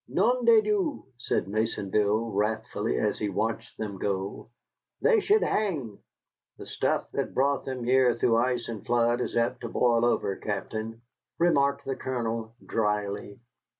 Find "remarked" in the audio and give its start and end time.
11.37-11.85